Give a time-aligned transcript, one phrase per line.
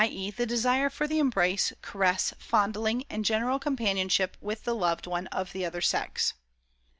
[0.03, 5.27] e., the desire for the embrace, caress, fondling, and general companionship with the loved one
[5.27, 6.33] of the other sex.